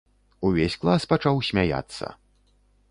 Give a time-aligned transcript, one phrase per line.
[0.49, 2.05] Увесь клас пачаў смяяцца.